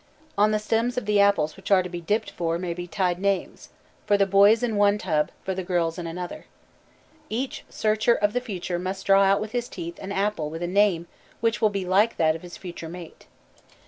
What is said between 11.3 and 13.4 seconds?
which will be like that of his future mate.